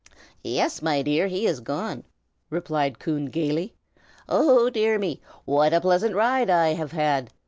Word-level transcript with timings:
"Yes, 0.43 0.81
my 0.81 1.03
dear, 1.03 1.27
he 1.27 1.45
is 1.45 1.59
gone!" 1.59 2.05
replied 2.49 2.97
Coon, 2.97 3.25
gayly. 3.27 3.75
"Oh, 4.27 4.67
dear 4.71 4.97
me! 4.97 5.21
what 5.45 5.73
a 5.75 5.81
pleasant 5.81 6.15
ride 6.15 6.49
I 6.49 6.69
have 6.69 6.93
had! 6.93 7.29